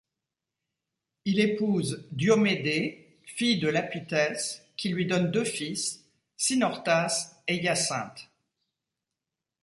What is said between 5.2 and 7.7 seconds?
deux fils, Cynortas et